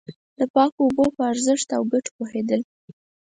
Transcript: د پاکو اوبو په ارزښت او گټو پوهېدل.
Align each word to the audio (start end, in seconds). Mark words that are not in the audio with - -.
د 0.39 0.41
پاکو 0.53 0.79
اوبو 0.85 1.05
په 1.15 1.21
ارزښت 1.31 1.69
او 1.77 1.81
گټو 1.91 2.11
پوهېدل. 2.17 2.61